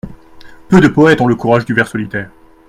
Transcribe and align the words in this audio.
Peu 0.67 0.81
de 0.81 0.87
poètes 0.87 1.21
ont 1.21 1.27
le 1.27 1.35
courage 1.35 1.63
du 1.65 1.75
vers 1.75 1.87
solitaire! 1.87 2.31